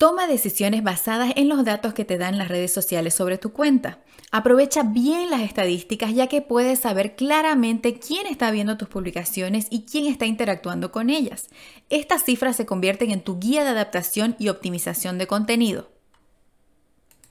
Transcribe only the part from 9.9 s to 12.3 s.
está interactuando con ellas. Estas